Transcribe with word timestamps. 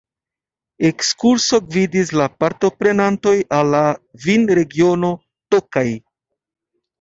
Ekskurso 0.87 1.59
gvidis 1.75 2.11
la 2.21 2.25
partoprenantojn 2.43 3.43
al 3.59 3.69
la 3.75 3.83
vinregiono 4.25 5.13
Tokaj. 5.57 5.85